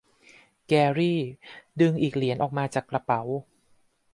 [0.67, 1.19] แกรี่
[1.81, 3.21] ดึงอีกเหรียญออกมาจากกระเป๋า